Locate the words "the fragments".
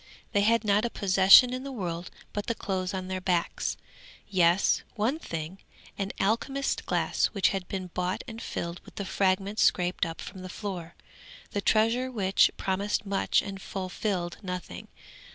8.95-9.61